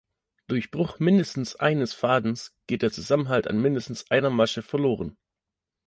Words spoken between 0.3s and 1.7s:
Durch Bruch mindestens